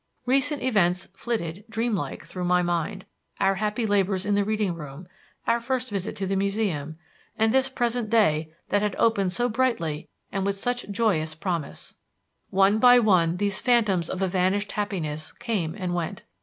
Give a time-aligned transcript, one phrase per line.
[0.25, 3.05] Recent events flitted, dream like, through my mind;
[3.39, 5.07] our happy labors in the reading room;
[5.45, 6.97] our first visit to the Museum;
[7.37, 11.97] and this present day that had opened so brightly and with such joyous promise.
[12.49, 16.23] One by one these phantoms of a vanished happiness came and went.